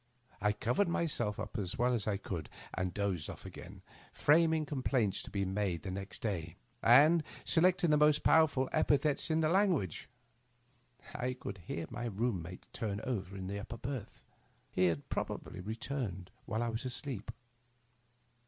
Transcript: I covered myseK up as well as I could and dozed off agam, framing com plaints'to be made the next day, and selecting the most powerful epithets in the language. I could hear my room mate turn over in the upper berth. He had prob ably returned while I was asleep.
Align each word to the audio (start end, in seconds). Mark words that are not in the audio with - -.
I 0.41 0.51
covered 0.51 0.87
myseK 0.87 1.37
up 1.37 1.59
as 1.59 1.77
well 1.77 1.93
as 1.93 2.07
I 2.07 2.17
could 2.17 2.49
and 2.73 2.91
dozed 2.91 3.29
off 3.29 3.43
agam, 3.43 3.81
framing 4.11 4.65
com 4.65 4.81
plaints'to 4.81 5.29
be 5.31 5.45
made 5.45 5.83
the 5.83 5.91
next 5.91 6.23
day, 6.23 6.55
and 6.81 7.21
selecting 7.45 7.91
the 7.91 7.97
most 7.97 8.23
powerful 8.23 8.67
epithets 8.73 9.29
in 9.29 9.41
the 9.41 9.47
language. 9.49 10.09
I 11.13 11.33
could 11.33 11.59
hear 11.67 11.85
my 11.91 12.05
room 12.05 12.41
mate 12.41 12.65
turn 12.73 12.99
over 13.03 13.37
in 13.37 13.45
the 13.45 13.59
upper 13.59 13.77
berth. 13.77 14.23
He 14.71 14.85
had 14.85 15.07
prob 15.09 15.29
ably 15.45 15.59
returned 15.59 16.31
while 16.47 16.63
I 16.63 16.69
was 16.69 16.83
asleep. 16.83 17.29